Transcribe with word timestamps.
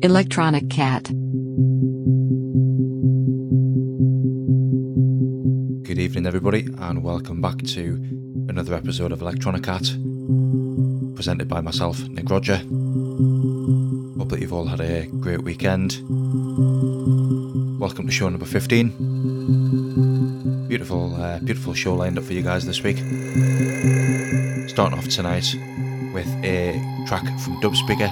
Electronic 0.00 0.70
Cat. 0.70 1.02
Good 5.82 5.98
evening, 5.98 6.24
everybody, 6.24 6.68
and 6.78 7.02
welcome 7.02 7.40
back 7.40 7.58
to 7.58 7.94
another 8.48 8.74
episode 8.74 9.10
of 9.10 9.20
Electronic 9.22 9.64
Cat, 9.64 9.82
presented 11.16 11.48
by 11.48 11.60
myself, 11.60 11.98
Nick 12.08 12.30
Roger. 12.30 12.58
Hope 14.18 14.28
that 14.28 14.38
you've 14.40 14.52
all 14.52 14.66
had 14.66 14.80
a 14.80 15.06
great 15.06 15.42
weekend. 15.42 16.00
Welcome 17.80 18.06
to 18.06 18.12
show 18.12 18.28
number 18.28 18.46
15. 18.46 20.68
Beautiful, 20.68 21.12
uh, 21.16 21.40
beautiful 21.40 21.74
show 21.74 21.96
lined 21.96 22.18
up 22.18 22.24
for 22.24 22.34
you 22.34 22.42
guys 22.42 22.64
this 22.64 22.84
week. 22.84 22.98
Starting 24.68 24.96
off 24.96 25.08
tonight 25.08 25.56
with 26.14 26.28
a 26.44 26.80
track 27.08 27.24
from 27.40 27.58
Dub 27.60 27.74
Speaker. 27.74 28.08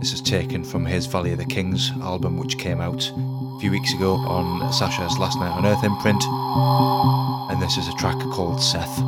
This 0.00 0.14
is 0.14 0.22
taken 0.22 0.64
from 0.64 0.86
his 0.86 1.04
Valley 1.04 1.32
of 1.32 1.38
the 1.38 1.44
Kings 1.44 1.92
album, 2.00 2.38
which 2.38 2.56
came 2.56 2.80
out 2.80 3.06
a 3.10 3.60
few 3.60 3.70
weeks 3.70 3.92
ago 3.92 4.14
on 4.14 4.72
Sasha's 4.72 5.18
Last 5.18 5.38
Night 5.38 5.50
on 5.50 5.66
Earth 5.66 5.84
imprint. 5.84 6.24
And 7.50 7.60
this 7.60 7.76
is 7.76 7.86
a 7.86 7.92
track 7.98 8.18
called 8.32 8.62
Seth. 8.62 8.98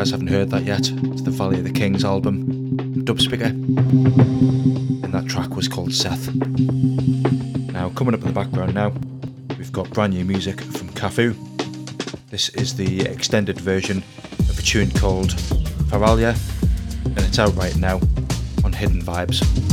Guys 0.00 0.12
haven't 0.12 0.28
heard 0.28 0.48
that 0.48 0.64
yet, 0.64 0.90
it's 1.12 1.20
the 1.20 1.30
Valley 1.30 1.58
of 1.58 1.64
the 1.64 1.70
Kings 1.70 2.06
album, 2.06 3.04
Dub 3.04 3.20
Speaker. 3.20 3.44
And 3.44 5.12
that 5.12 5.26
track 5.28 5.54
was 5.56 5.68
called 5.68 5.92
Seth. 5.92 6.34
Now, 6.34 7.90
coming 7.90 8.14
up 8.14 8.20
in 8.20 8.28
the 8.28 8.32
background 8.32 8.72
now, 8.72 8.94
we've 9.58 9.70
got 9.70 9.90
brand 9.90 10.14
new 10.14 10.24
music 10.24 10.58
from 10.58 10.88
Cafu. 10.94 11.36
This 12.30 12.48
is 12.48 12.74
the 12.76 13.02
extended 13.02 13.60
version 13.60 13.98
of 14.48 14.58
a 14.58 14.62
tune 14.62 14.90
called 14.90 15.34
Paralia, 15.90 16.34
and 17.04 17.18
it's 17.18 17.38
out 17.38 17.54
right 17.56 17.76
now 17.76 18.00
on 18.64 18.72
Hidden 18.72 19.02
Vibes. 19.02 19.69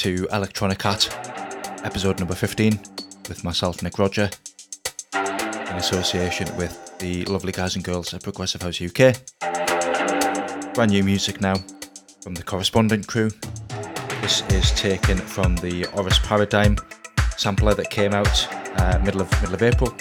To 0.00 0.26
Electronic 0.32 0.78
Cat, 0.78 1.14
episode 1.84 2.18
number 2.20 2.34
15, 2.34 2.72
with 3.28 3.44
myself, 3.44 3.82
Nick 3.82 3.98
Roger, 3.98 4.30
in 5.12 5.76
association 5.76 6.48
with 6.56 6.96
the 7.00 7.22
lovely 7.26 7.52
guys 7.52 7.76
and 7.76 7.84
girls 7.84 8.14
at 8.14 8.22
Progressive 8.22 8.62
House 8.62 8.80
UK. 8.80 9.14
Brand 10.72 10.92
new 10.92 11.04
music 11.04 11.42
now 11.42 11.56
from 12.22 12.34
the 12.34 12.42
correspondent 12.42 13.08
crew. 13.08 13.28
This 14.22 14.40
is 14.52 14.70
taken 14.70 15.18
from 15.18 15.54
the 15.56 15.84
Oris 15.94 16.18
Paradigm 16.20 16.78
sampler 17.36 17.74
that 17.74 17.90
came 17.90 18.14
out 18.14 18.48
uh, 18.80 18.98
middle 19.04 19.20
of 19.20 19.30
middle 19.42 19.54
of 19.54 19.62
April, 19.62 19.94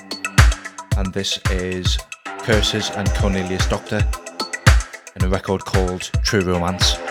and 0.96 1.14
this 1.14 1.40
is 1.52 1.98
Curses 2.44 2.90
and 2.92 3.10
Cornelius 3.16 3.68
Doctor 3.68 4.02
in 5.18 5.26
a 5.26 5.28
record 5.28 5.66
called 5.66 6.04
True 6.24 6.40
Romance. 6.40 7.09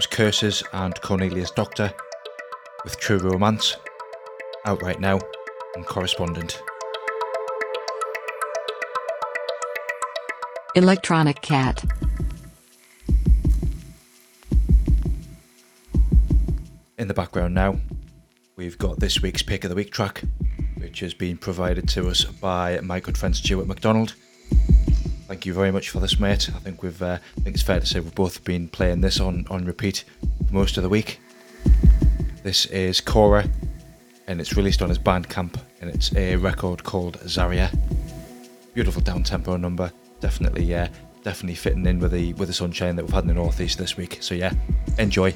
Curses 0.00 0.62
and 0.72 1.00
Cornelius 1.00 1.50
Doctor 1.50 1.92
with 2.84 2.98
True 2.98 3.18
Romance, 3.18 3.76
out 4.64 4.82
right 4.82 4.98
now 4.98 5.20
and 5.74 5.86
Correspondent. 5.86 6.60
Electronic 10.74 11.40
Cat. 11.40 11.84
In 16.98 17.08
the 17.08 17.14
background 17.14 17.54
now, 17.54 17.78
we've 18.56 18.78
got 18.78 18.98
this 18.98 19.22
week's 19.22 19.42
Pick 19.42 19.64
of 19.64 19.70
the 19.70 19.76
Week 19.76 19.92
track, 19.92 20.22
which 20.78 21.00
has 21.00 21.14
been 21.14 21.36
provided 21.36 21.88
to 21.90 22.08
us 22.08 22.24
by 22.24 22.80
my 22.80 23.00
good 23.00 23.16
friend 23.16 23.36
Stuart 23.36 23.66
McDonald. 23.66 24.14
Thank 25.32 25.46
you 25.46 25.54
very 25.54 25.70
much 25.70 25.88
for 25.88 25.98
this, 25.98 26.20
mate. 26.20 26.50
I 26.54 26.58
think 26.58 26.82
we've, 26.82 27.00
uh, 27.00 27.16
I 27.38 27.40
think 27.40 27.56
it's 27.56 27.62
fair 27.62 27.80
to 27.80 27.86
say 27.86 28.00
we've 28.00 28.14
both 28.14 28.44
been 28.44 28.68
playing 28.68 29.00
this 29.00 29.18
on 29.18 29.46
on 29.48 29.64
repeat 29.64 30.04
most 30.50 30.76
of 30.76 30.82
the 30.82 30.90
week. 30.90 31.20
This 32.42 32.66
is 32.66 33.00
Cora, 33.00 33.48
and 34.26 34.42
it's 34.42 34.58
released 34.58 34.82
on 34.82 34.90
his 34.90 34.98
Bandcamp, 34.98 35.58
and 35.80 35.88
it's 35.88 36.14
a 36.16 36.36
record 36.36 36.84
called 36.84 37.18
Zaria. 37.26 37.70
Beautiful 38.74 39.00
down 39.00 39.22
tempo 39.22 39.56
number, 39.56 39.90
definitely, 40.20 40.64
yeah, 40.64 40.88
definitely 41.24 41.54
fitting 41.54 41.86
in 41.86 41.98
with 41.98 42.12
the 42.12 42.34
with 42.34 42.48
the 42.48 42.54
sunshine 42.54 42.94
that 42.96 43.04
we've 43.06 43.14
had 43.14 43.24
in 43.24 43.28
the 43.28 43.34
northeast 43.34 43.78
this 43.78 43.96
week. 43.96 44.18
So 44.20 44.34
yeah, 44.34 44.52
enjoy. 44.98 45.34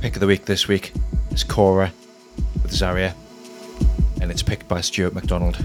Pick 0.00 0.16
of 0.16 0.20
the 0.20 0.26
week 0.26 0.46
this 0.46 0.66
week 0.66 0.92
is 1.30 1.44
Cora 1.44 1.92
with 2.64 2.72
Zaria, 2.72 3.14
and 4.20 4.32
it's 4.32 4.42
picked 4.42 4.66
by 4.66 4.80
Stuart 4.80 5.14
McDonald. 5.14 5.64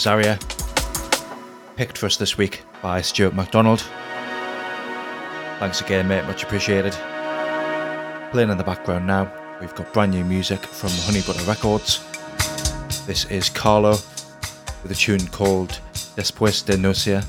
Zaria, 0.00 0.38
picked 1.76 1.98
for 1.98 2.06
us 2.06 2.16
this 2.16 2.38
week 2.38 2.62
by 2.80 3.02
Stuart 3.02 3.34
McDonald. 3.34 3.80
Thanks 5.58 5.82
again, 5.82 6.08
mate, 6.08 6.24
much 6.24 6.42
appreciated. 6.42 6.94
Playing 8.30 8.48
in 8.48 8.56
the 8.56 8.64
background 8.64 9.06
now 9.06 9.30
we've 9.60 9.74
got 9.74 9.92
brand 9.92 10.12
new 10.12 10.24
music 10.24 10.60
from 10.60 10.88
Honey 11.02 11.20
Butter 11.20 11.42
Records. 11.42 12.02
This 13.06 13.26
is 13.26 13.50
Carlo 13.50 13.90
with 14.82 14.90
a 14.90 14.94
tune 14.94 15.26
called 15.26 15.78
Después 16.16 16.64
de 16.64 16.78
Nocia, 16.78 17.20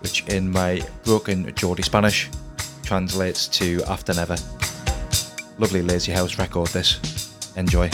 which 0.00 0.26
in 0.28 0.50
my 0.50 0.80
broken 1.02 1.54
Geordie 1.54 1.82
Spanish 1.82 2.30
translates 2.82 3.46
to 3.48 3.82
After 3.88 4.14
Never. 4.14 4.36
Lovely 5.58 5.82
lazy 5.82 6.12
house 6.12 6.38
record, 6.38 6.68
this. 6.68 6.98
Enjoy. 7.56 7.90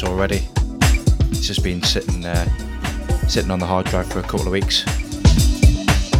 This 0.00 0.08
already. 0.08 0.48
It's 1.30 1.46
just 1.46 1.62
been 1.62 1.82
sitting 1.82 2.24
uh, 2.24 2.44
sitting 3.28 3.50
on 3.50 3.58
the 3.58 3.66
hard 3.66 3.86
drive 3.86 4.10
for 4.10 4.20
a 4.20 4.22
couple 4.22 4.42
of 4.42 4.52
weeks. 4.52 4.84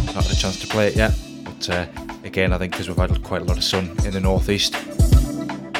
Not 0.05 0.25
had 0.25 0.31
a 0.31 0.35
chance 0.35 0.59
to 0.61 0.67
play 0.67 0.87
it 0.87 0.95
yet, 0.95 1.13
but 1.43 1.69
uh, 1.69 1.85
again, 2.23 2.53
I 2.53 2.57
think 2.57 2.73
because 2.73 2.87
we've 2.87 2.97
had 2.97 3.23
quite 3.23 3.41
a 3.41 3.45
lot 3.45 3.57
of 3.57 3.63
sun 3.63 3.95
in 4.05 4.11
the 4.11 4.19
northeast, 4.19 4.73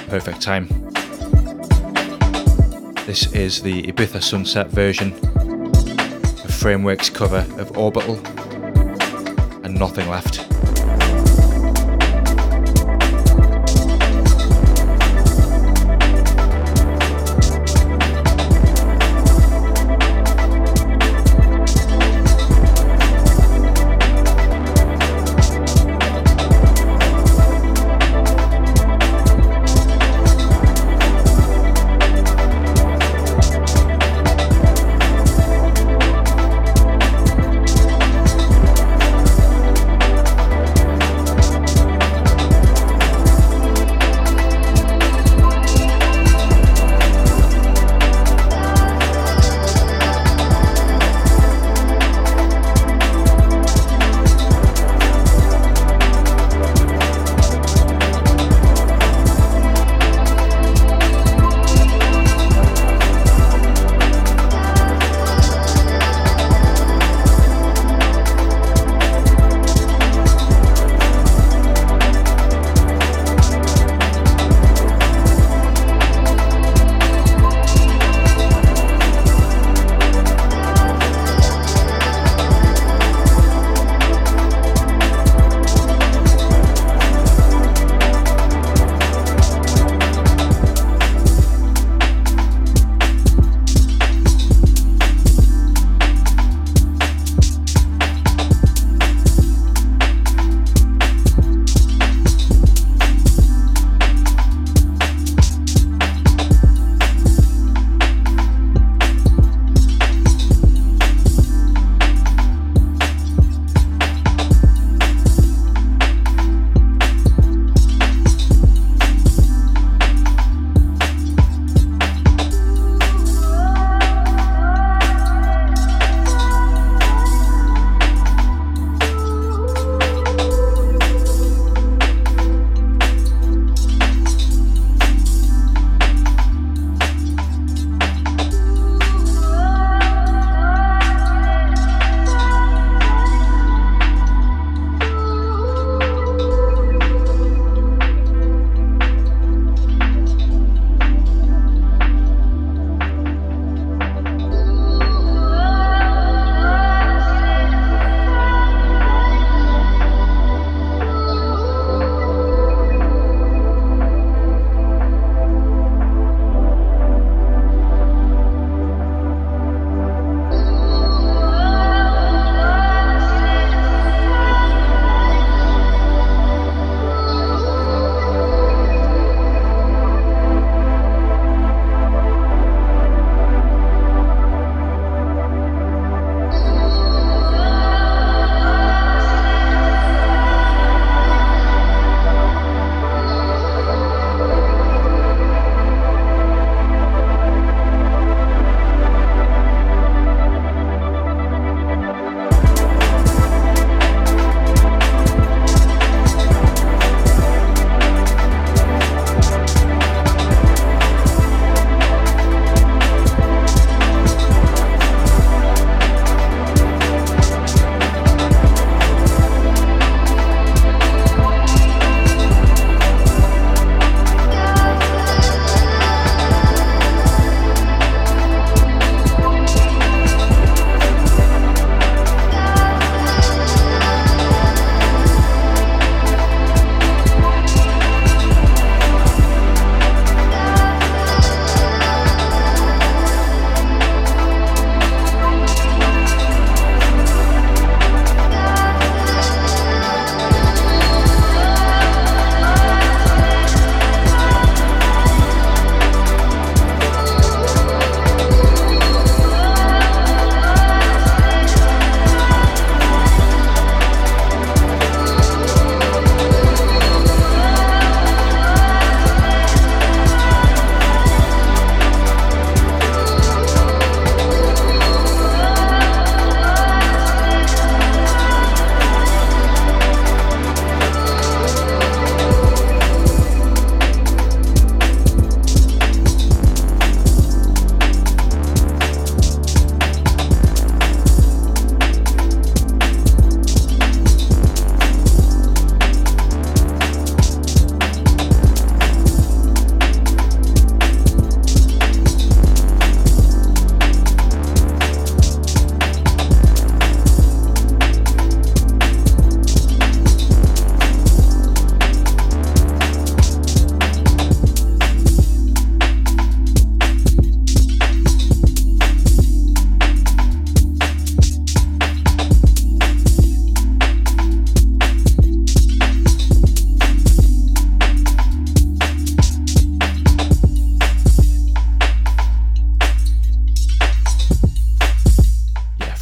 perfect 0.09 0.41
time. 0.41 0.67
This 3.05 3.31
is 3.33 3.61
the 3.61 3.83
Ibiza 3.83 4.21
Sunset 4.23 4.67
version 4.67 5.13
of 6.43 6.53
Framework's 6.53 7.09
cover 7.09 7.45
of 7.57 7.77
Orbital 7.77 8.15
and 9.63 9.75
Nothing 9.75 10.07
Left. 10.07 10.50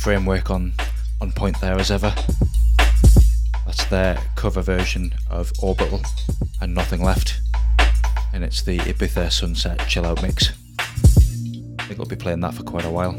Framework 0.09 0.49
on 0.49 0.73
on 1.21 1.31
point 1.31 1.61
there 1.61 1.77
as 1.77 1.91
ever. 1.91 2.11
That's 3.67 3.85
their 3.91 4.17
cover 4.35 4.63
version 4.63 5.13
of 5.29 5.51
Orbital 5.61 6.01
and 6.59 6.73
Nothing 6.73 7.03
Left, 7.03 7.39
and 8.33 8.43
it's 8.43 8.63
the 8.63 8.79
Ibiza 8.79 9.31
Sunset 9.31 9.87
Chill 9.87 10.07
Out 10.07 10.23
mix. 10.23 10.49
I 10.79 11.83
think 11.83 11.99
I'll 11.99 12.07
be 12.07 12.15
playing 12.15 12.39
that 12.39 12.55
for 12.55 12.63
quite 12.63 12.85
a 12.85 12.89
while. 12.89 13.11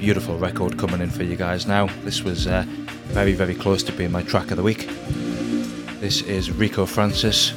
Beautiful 0.00 0.36
record 0.36 0.76
coming 0.76 1.00
in 1.00 1.10
for 1.10 1.22
you 1.22 1.36
guys 1.36 1.68
now. 1.68 1.86
This 2.02 2.24
was 2.24 2.48
uh, 2.48 2.64
very, 3.14 3.34
very 3.34 3.54
close 3.54 3.84
to 3.84 3.92
being 3.92 4.10
my 4.10 4.24
track 4.24 4.50
of 4.50 4.56
the 4.56 4.64
week. 4.64 4.88
This 6.00 6.22
is 6.22 6.50
Rico 6.50 6.86
Francis 6.86 7.52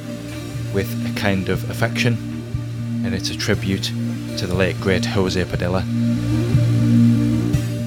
with 0.72 0.88
A 1.10 1.18
Kind 1.18 1.48
of 1.48 1.68
Affection, 1.68 2.12
and 3.04 3.16
it's 3.16 3.30
a 3.30 3.36
tribute 3.36 3.90
to 4.38 4.46
the 4.46 4.54
late 4.54 4.80
great 4.80 5.04
Jose 5.04 5.44
Padilla. 5.44 5.84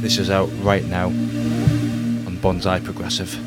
This 0.06 0.20
is 0.20 0.30
out 0.30 0.52
right 0.62 0.86
now 0.86 1.08
on 1.08 2.38
Bonsai 2.38 2.84
Progressive. 2.84 3.45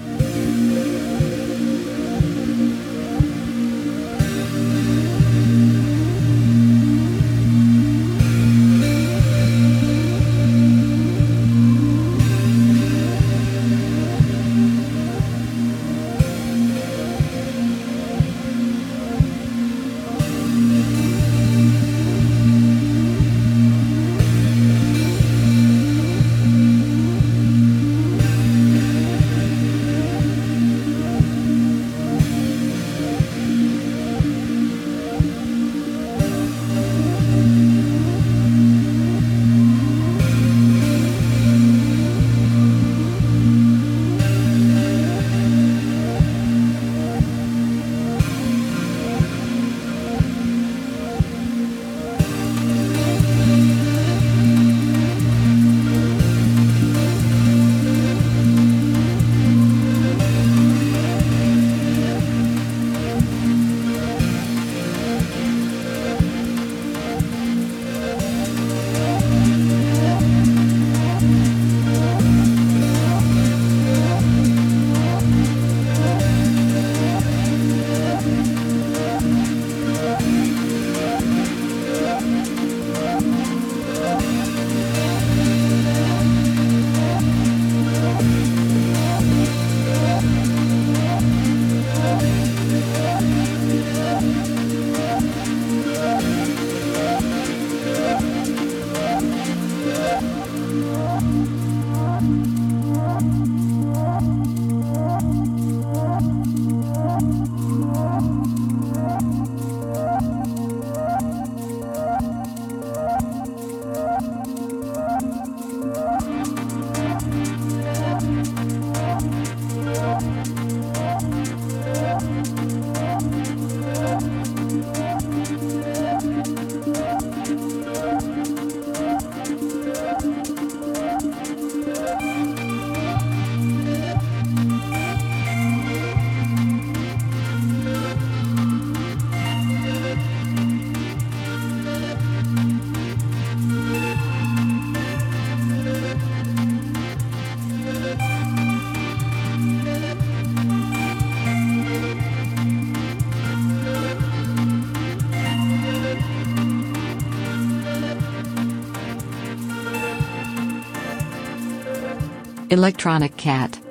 Electronic 162.71 163.35
Cat 163.39 163.88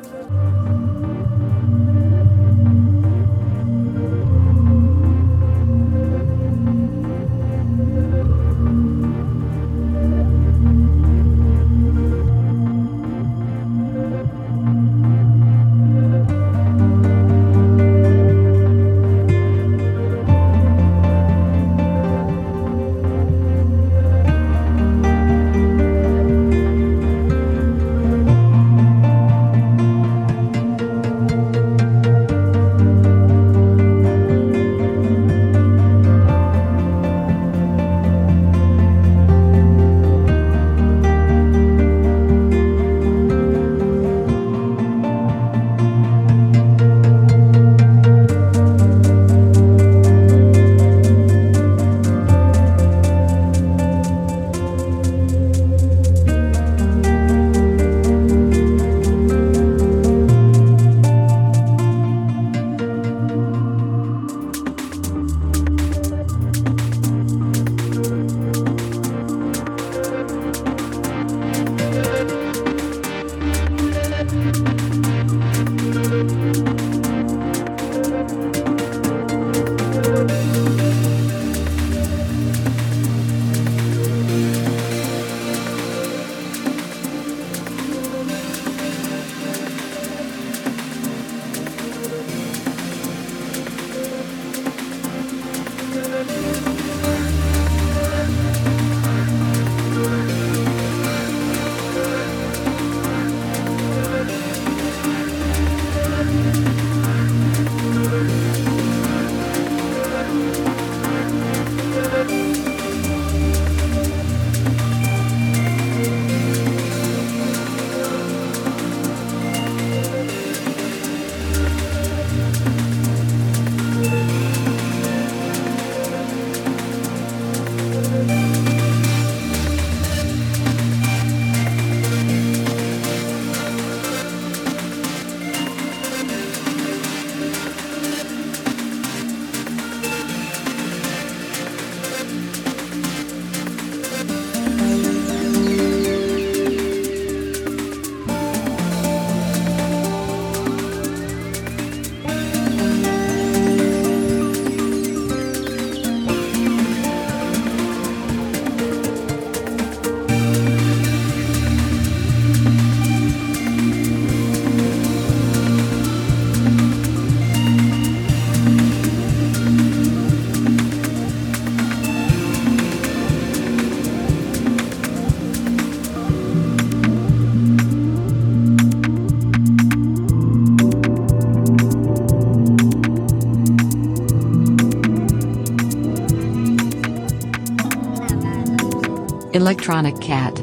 Electronic 189.68 190.18
Cat. 190.22 190.56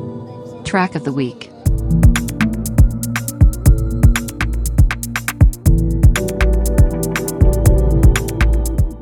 Track 0.64 0.94
of 0.94 1.04
the 1.04 1.12
Week. 1.12 1.50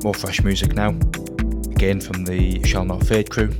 More 0.02 0.12
fresh 0.12 0.42
music 0.42 0.74
now. 0.74 0.88
Again 1.70 2.00
from 2.00 2.24
the 2.24 2.60
Shall 2.64 2.84
Not 2.84 3.06
Fade 3.06 3.30
crew. 3.30 3.54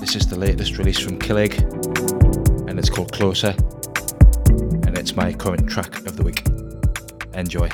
This 0.00 0.16
is 0.16 0.26
the 0.26 0.38
latest 0.38 0.78
release 0.78 0.98
from 0.98 1.18
Killig, 1.18 1.60
and 2.66 2.78
it's 2.78 2.88
called 2.88 3.12
Closer. 3.12 3.54
And 4.86 4.96
it's 4.96 5.14
my 5.14 5.34
current 5.34 5.68
track 5.68 5.98
of 6.06 6.16
the 6.16 6.22
week. 6.22 6.46
Enjoy. 7.34 7.68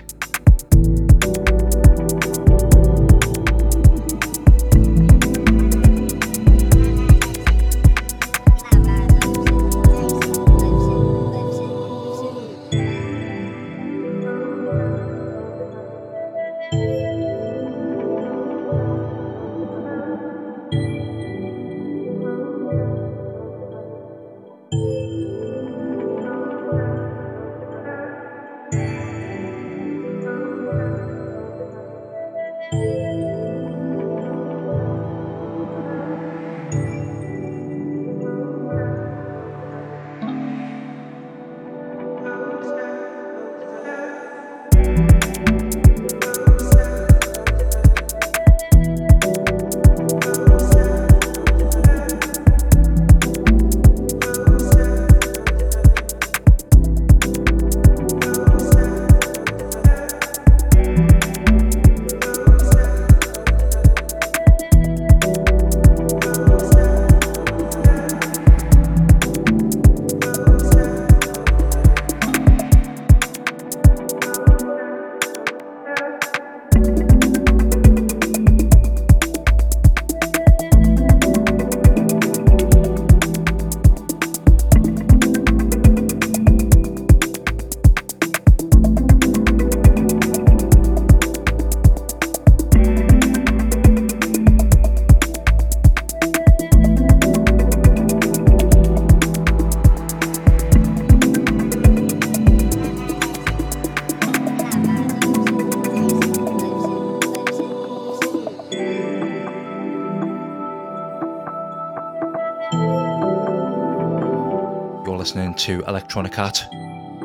To 115.61 115.85
Electronic 115.87 116.39
Art, 116.39 116.65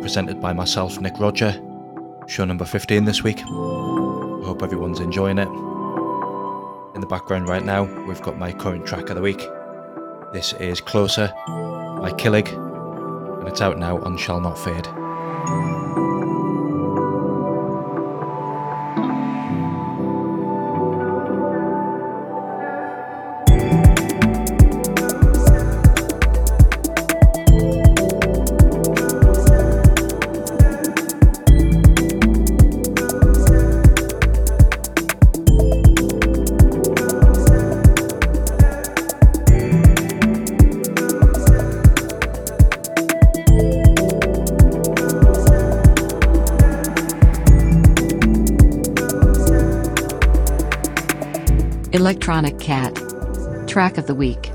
presented 0.02 0.42
by 0.42 0.52
myself, 0.52 1.00
Nick 1.00 1.18
Roger. 1.20 1.54
Show 2.28 2.44
number 2.44 2.66
15 2.66 3.06
this 3.06 3.24
week. 3.24 3.40
I 3.40 4.42
hope 4.44 4.62
everyone's 4.62 5.00
enjoying 5.00 5.38
it. 5.38 5.48
In 6.96 7.00
the 7.00 7.08
background 7.08 7.48
right 7.48 7.64
now, 7.64 7.84
we've 8.06 8.22
got 8.22 8.38
my 8.38 8.52
current 8.52 8.86
track 8.86 9.10
of 9.10 9.16
the 9.16 9.22
week. 9.22 9.42
This 10.34 10.52
is 10.60 10.82
Closer 10.82 11.28
by 11.48 12.12
Killig, 12.18 12.50
and 13.40 13.48
it's 13.48 13.62
out 13.62 13.80
now 13.80 14.02
on 14.02 14.18
Shall 14.18 14.42
Not 14.42 14.60
Fade. 14.60 14.86
Of 53.98 54.08
the 54.08 54.16
Week. 54.16 54.55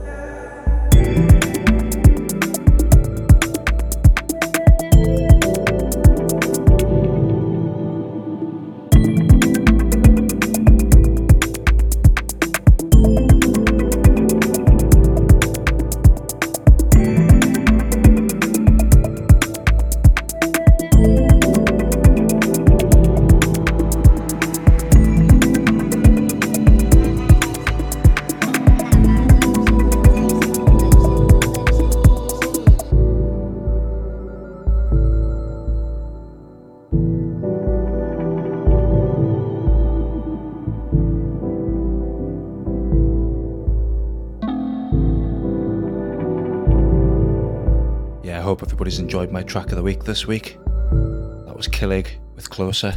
Enjoyed 49.20 49.32
my 49.34 49.42
track 49.42 49.66
of 49.66 49.76
the 49.76 49.82
week 49.82 50.02
this 50.04 50.26
week. 50.26 50.56
That 50.64 51.54
was 51.54 51.68
Killig 51.68 52.06
with 52.36 52.48
Closer. 52.48 52.94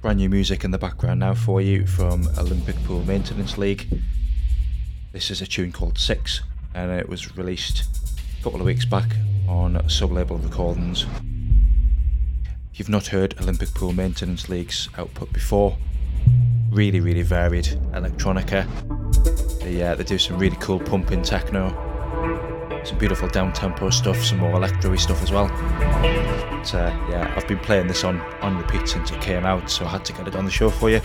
Brand 0.00 0.16
new 0.16 0.30
music 0.30 0.64
in 0.64 0.70
the 0.70 0.78
background 0.78 1.20
now 1.20 1.34
for 1.34 1.60
you 1.60 1.86
from 1.86 2.26
Olympic 2.38 2.74
Pool 2.84 3.04
Maintenance 3.04 3.58
League. 3.58 4.00
This 5.12 5.30
is 5.30 5.42
a 5.42 5.46
tune 5.46 5.70
called 5.70 5.98
Six, 5.98 6.40
and 6.74 6.90
it 6.90 7.10
was 7.10 7.36
released 7.36 7.84
a 8.40 8.42
couple 8.42 8.60
of 8.60 8.64
weeks 8.64 8.86
back 8.86 9.10
on 9.46 9.86
sub 9.90 10.12
label 10.12 10.38
recordings. 10.38 11.04
If 12.72 12.78
you've 12.78 12.88
not 12.88 13.08
heard 13.08 13.38
Olympic 13.38 13.74
Pool 13.74 13.92
Maintenance 13.92 14.48
League's 14.48 14.88
output 14.96 15.30
before, 15.30 15.76
really, 16.70 17.00
really 17.00 17.20
varied 17.20 17.66
electronica. 17.92 18.66
They, 19.60 19.82
uh, 19.82 19.94
they 19.94 20.04
do 20.04 20.16
some 20.16 20.38
really 20.38 20.56
cool 20.58 20.80
pumping 20.80 21.20
techno, 21.20 21.85
some 22.86 22.98
beautiful 22.98 23.28
down 23.28 23.52
tempo 23.52 23.90
stuff, 23.90 24.22
some 24.22 24.38
more 24.38 24.54
electro 24.54 24.94
stuff 24.96 25.22
as 25.22 25.32
well. 25.32 25.48
But 25.48 26.74
uh, 26.74 27.06
yeah, 27.10 27.34
I've 27.36 27.46
been 27.48 27.58
playing 27.58 27.88
this 27.88 28.04
on, 28.04 28.20
on 28.40 28.56
repeat 28.56 28.88
since 28.88 29.10
it 29.10 29.20
came 29.20 29.44
out, 29.44 29.68
so 29.70 29.84
I 29.84 29.88
had 29.88 30.04
to 30.04 30.12
get 30.12 30.28
it 30.28 30.36
on 30.36 30.44
the 30.44 30.50
show 30.50 30.70
for 30.70 30.88
you. 30.88 31.00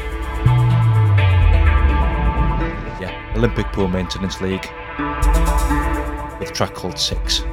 Yeah, 2.99 3.33
Olympic 3.35 3.65
Pool 3.67 3.87
Maintenance 3.87 4.41
League 4.41 4.69
with 6.39 6.49
a 6.49 6.53
track 6.53 6.73
called 6.73 6.99
Six. 6.99 7.43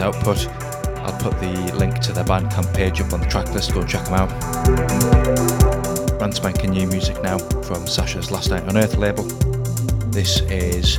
Output, 0.00 0.48
I'll 1.00 1.18
put 1.20 1.38
the 1.40 1.72
link 1.76 1.98
to 2.00 2.12
their 2.12 2.24
Bandcamp 2.24 2.74
page 2.74 3.00
up 3.02 3.12
on 3.12 3.20
the 3.20 3.26
track 3.26 3.52
list, 3.52 3.74
go 3.74 3.84
check 3.84 4.04
them 4.06 4.14
out. 4.14 4.28
Brand 6.18 6.34
spanking 6.34 6.70
new 6.70 6.86
music 6.86 7.22
now 7.22 7.36
from 7.38 7.86
Sasha's 7.86 8.30
Last 8.30 8.50
Night 8.50 8.62
on 8.64 8.78
Earth 8.78 8.96
label. 8.96 9.24
This 10.10 10.40
is 10.42 10.98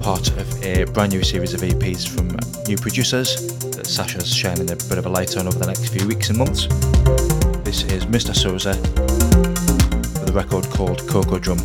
part 0.00 0.28
of 0.30 0.64
a 0.64 0.84
brand 0.84 1.12
new 1.12 1.22
series 1.22 1.52
of 1.52 1.60
EPs 1.60 2.08
from 2.08 2.28
new 2.66 2.78
producers 2.78 3.58
that 3.72 3.86
Sasha's 3.86 4.34
shining 4.34 4.70
a 4.70 4.76
bit 4.76 4.96
of 4.96 5.04
a 5.04 5.10
light 5.10 5.36
on 5.36 5.46
over 5.46 5.58
the 5.58 5.66
next 5.66 5.88
few 5.88 6.06
weeks 6.08 6.30
and 6.30 6.38
months. 6.38 6.66
This 7.64 7.82
is 7.84 8.06
Mr. 8.06 8.34
Souza 8.34 8.70
with 10.20 10.30
a 10.30 10.32
record 10.32 10.64
called 10.70 11.06
Coco. 11.06 11.38
Drum. 11.38 11.58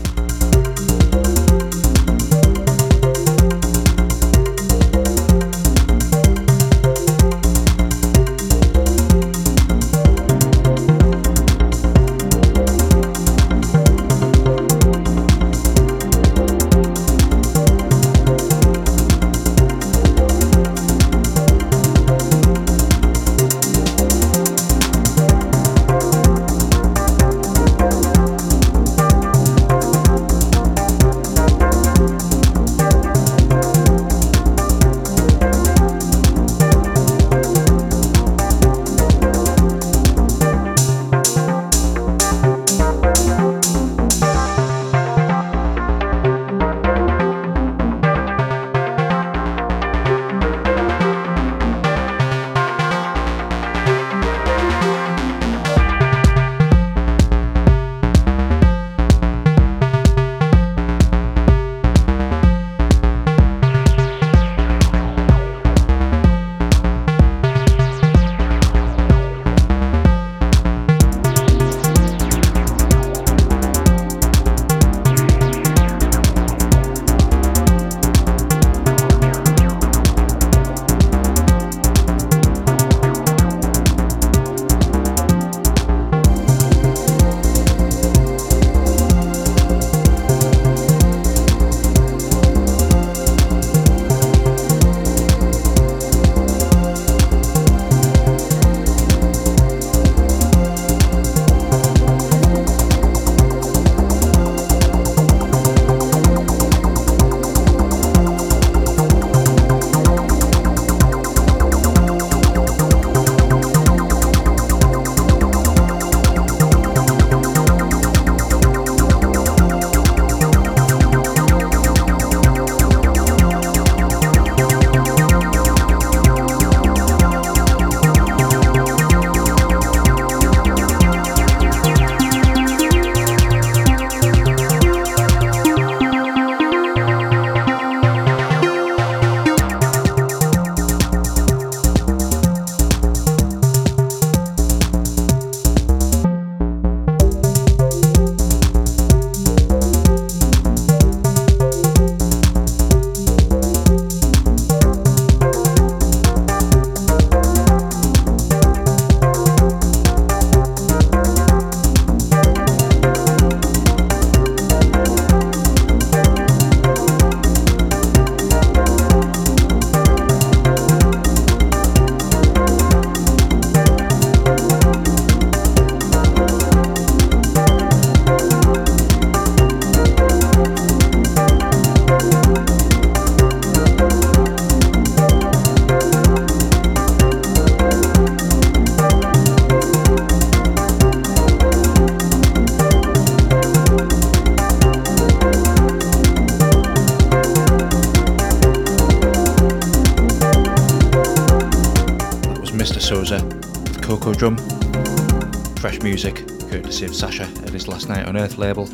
Of 207.06 207.16
Sasha 207.16 207.44
at 207.44 207.70
his 207.70 207.88
Last 207.88 208.08
Night 208.08 208.28
on 208.28 208.38
Earth 208.38 208.58
label. 208.58 208.86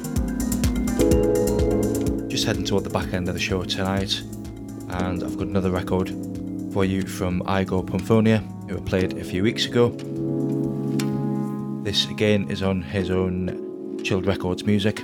Just 2.28 2.46
heading 2.46 2.64
toward 2.64 2.84
the 2.84 2.90
back 2.90 3.14
end 3.14 3.28
of 3.28 3.36
the 3.36 3.40
show 3.40 3.64
tonight, 3.64 4.22
and 4.90 5.24
I've 5.24 5.38
got 5.38 5.48
another 5.48 5.70
record 5.70 6.10
for 6.74 6.86
you 6.86 7.04
from 7.04 7.42
Igo 7.42 7.86
Pumphonia, 7.86 8.40
who 8.70 8.78
I 8.78 8.82
played 8.82 9.18
a 9.18 9.24
few 9.24 9.44
weeks 9.44 9.66
ago. 9.66 9.90
This 11.84 12.08
again 12.10 12.50
is 12.50 12.64
on 12.64 12.82
his 12.82 13.12
own 13.12 14.00
Chilled 14.04 14.26
Records 14.26 14.64
music. 14.66 15.02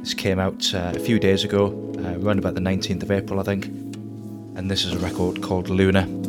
This 0.00 0.14
came 0.14 0.38
out 0.38 0.74
uh, 0.74 0.92
a 0.94 0.98
few 0.98 1.18
days 1.18 1.44
ago, 1.44 1.66
uh, 1.98 2.18
around 2.24 2.38
about 2.38 2.54
the 2.54 2.60
19th 2.60 3.02
of 3.02 3.10
April, 3.10 3.38
I 3.38 3.44
think, 3.44 3.66
and 3.66 4.70
this 4.70 4.84
is 4.84 4.94
a 4.94 4.98
record 4.98 5.42
called 5.42 5.68
Luna. 5.68 6.21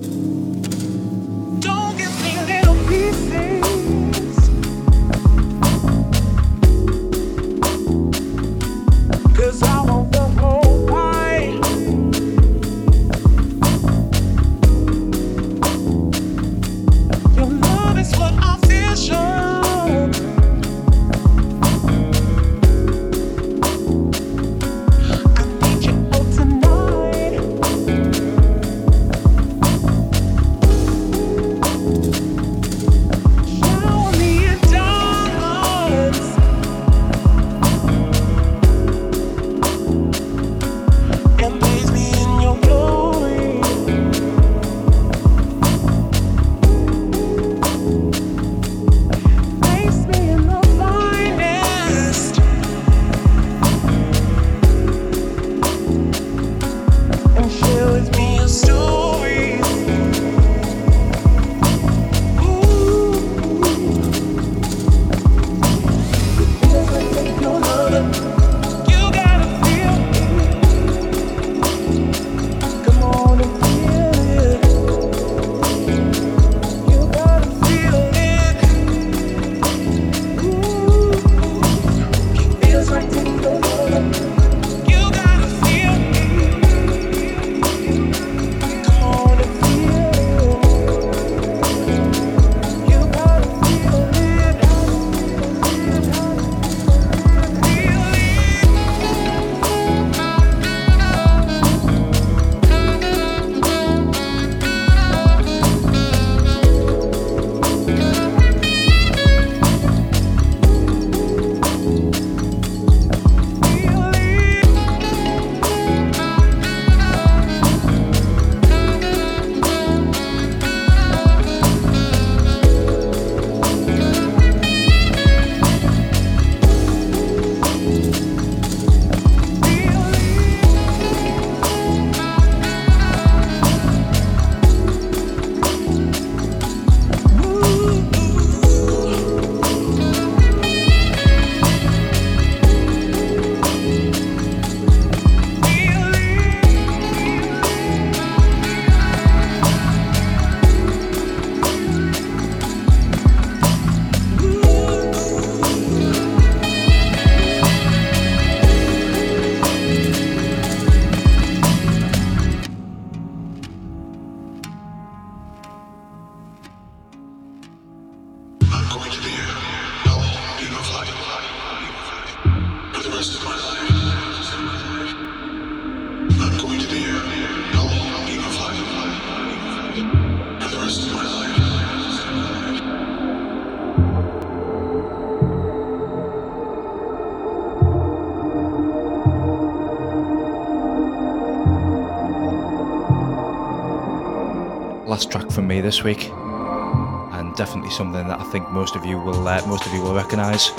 Last 195.06 195.30
track 195.30 195.51
from 195.51 195.68
me 195.68 195.82
this 195.82 196.01
week, 196.04 196.30
and 196.30 197.54
definitely 197.56 197.91
something 197.91 198.26
that 198.26 198.39
I 198.39 198.43
think 198.45 198.70
most 198.72 198.95
of 198.95 199.06
you 199.06 199.20
will 199.20 199.47
uh, 199.47 199.62
most 199.68 199.86
of 199.86 199.93
you 199.93 200.01
will 200.01 200.16
recognise. 200.16 200.70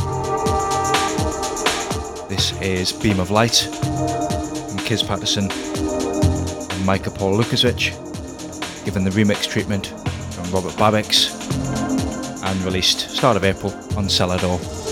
This 2.29 2.59
is 2.62 2.91
Beam 2.91 3.20
of 3.20 3.31
Light 3.31 3.55
from 3.55 4.79
Kiz 4.79 5.03
Patterson 5.03 5.51
and 5.51 6.87
Micah 6.87 7.11
Paul 7.11 7.39
Lukasic, 7.39 7.93
given 8.87 9.05
the 9.05 9.11
remix 9.11 9.47
treatment 9.47 9.89
from 10.33 10.51
Robert 10.51 10.72
Babicz, 10.72 11.31
and 12.45 12.61
released 12.62 13.11
start 13.11 13.37
of 13.37 13.45
April 13.45 13.72
on 13.97 14.07
Selador. 14.07 14.84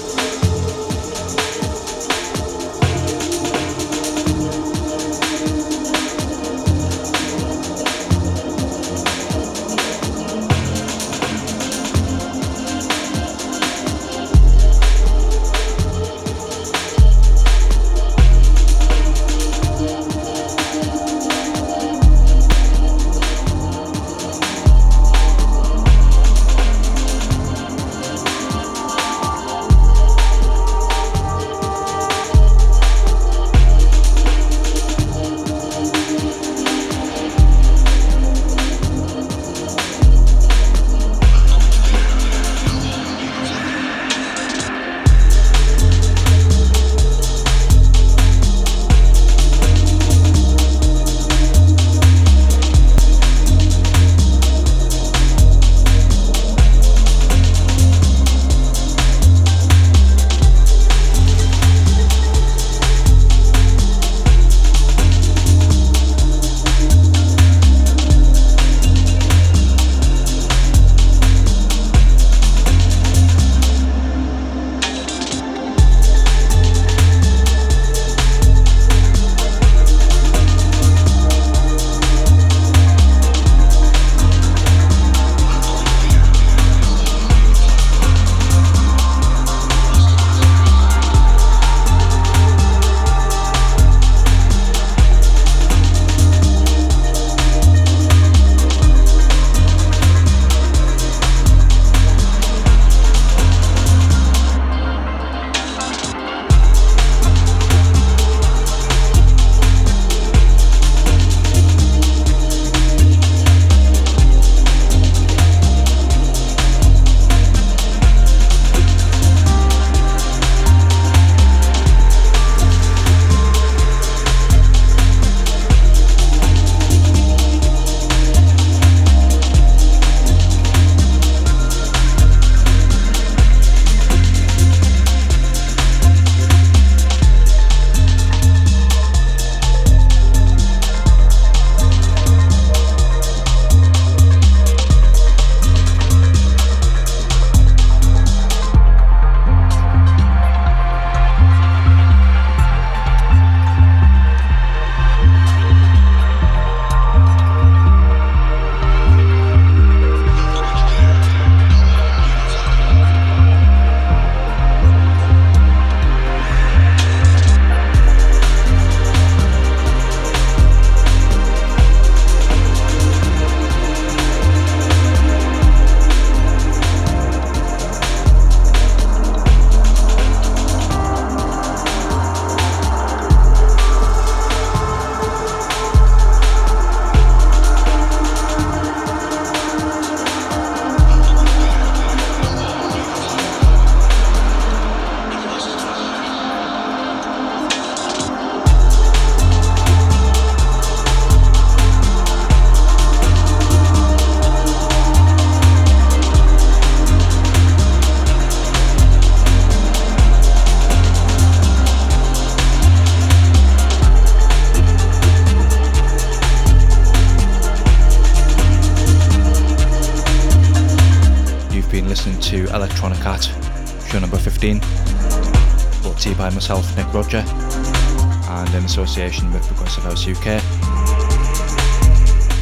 Roger, 227.13 227.45
and 227.47 228.75
in 228.75 228.85
association 228.85 229.53
with 229.53 229.67
Progressive 229.67 230.05
House 230.05 230.27
UK. 230.27 230.63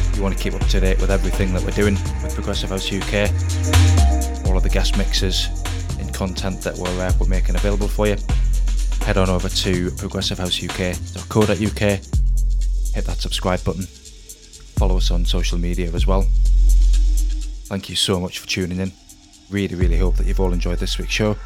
If 0.09 0.17
you 0.17 0.21
want 0.21 0.37
to 0.37 0.43
keep 0.43 0.53
up 0.53 0.65
to 0.67 0.79
date 0.81 0.99
with 0.99 1.09
everything 1.09 1.53
that 1.53 1.63
we're 1.63 1.71
doing 1.71 1.93
with 2.21 2.35
Progressive 2.35 2.69
House 2.69 2.91
UK, 2.91 3.29
all 4.45 4.57
of 4.57 4.63
the 4.63 4.69
guest 4.69 4.97
mixes 4.97 5.47
and 5.99 6.13
content 6.13 6.61
that 6.61 6.75
we're, 6.75 6.89
uh, 7.01 7.13
we're 7.19 7.27
making 7.27 7.55
available 7.55 7.87
for 7.87 8.07
you, 8.07 8.17
head 9.05 9.17
on 9.17 9.29
over 9.29 9.47
to 9.47 9.89
progressivehouseuk.co.uk, 9.91 11.79
hit 12.95 13.05
that 13.05 13.17
subscribe 13.17 13.63
button, 13.63 13.83
follow 13.83 14.97
us 14.97 15.11
on 15.11 15.23
social 15.23 15.57
media 15.57 15.89
as 15.93 16.05
well. 16.05 16.23
Thank 17.71 17.89
you 17.89 17.95
so 17.95 18.19
much 18.19 18.39
for 18.39 18.47
tuning 18.47 18.81
in. 18.81 18.91
Really, 19.49 19.75
really 19.75 19.97
hope 19.97 20.17
that 20.17 20.27
you've 20.27 20.41
all 20.41 20.51
enjoyed 20.51 20.79
this 20.79 20.97
week's 20.97 21.13
show. 21.13 21.37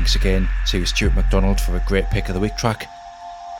Thanks 0.00 0.16
again 0.16 0.48
to 0.68 0.86
Stuart 0.86 1.14
McDonald 1.14 1.60
for 1.60 1.76
a 1.76 1.82
great 1.86 2.08
pick 2.08 2.28
of 2.28 2.34
the 2.34 2.40
week 2.40 2.56
track. 2.56 2.88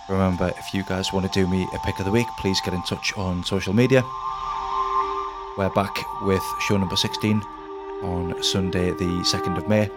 Remember, 0.09 0.51
if 0.57 0.72
you 0.72 0.82
guys 0.84 1.12
want 1.12 1.30
to 1.30 1.38
do 1.38 1.47
me 1.47 1.68
a 1.74 1.78
pick 1.80 1.99
of 1.99 2.07
the 2.07 2.11
week, 2.11 2.26
please 2.38 2.59
get 2.64 2.72
in 2.72 2.82
touch 2.84 3.12
on 3.18 3.45
social 3.45 3.74
media. 3.74 4.03
We're 5.59 5.68
back 5.68 5.95
with 6.22 6.43
show 6.66 6.78
number 6.78 6.97
16 6.97 7.43
on 8.03 8.43
Sunday, 8.43 8.88
the 8.93 9.22
2nd 9.22 9.59
of 9.59 9.68
May. 9.68 9.91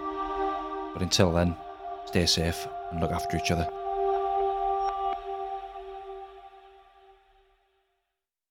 But 0.92 1.02
until 1.02 1.32
then, 1.32 1.56
stay 2.08 2.26
safe 2.26 2.68
and 2.92 3.00
look 3.00 3.12
after 3.12 3.38
each 3.38 3.50
other. 3.50 3.70